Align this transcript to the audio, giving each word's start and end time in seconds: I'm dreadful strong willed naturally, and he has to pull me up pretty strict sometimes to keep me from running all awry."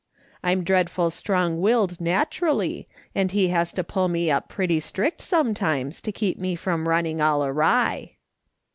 I'm 0.43 0.63
dreadful 0.63 1.11
strong 1.11 1.59
willed 1.61 2.01
naturally, 2.01 2.87
and 3.13 3.29
he 3.29 3.49
has 3.49 3.71
to 3.73 3.83
pull 3.83 4.07
me 4.07 4.31
up 4.31 4.49
pretty 4.49 4.79
strict 4.79 5.21
sometimes 5.21 6.01
to 6.01 6.11
keep 6.11 6.39
me 6.39 6.55
from 6.55 6.89
running 6.89 7.21
all 7.21 7.45
awry." 7.45 8.15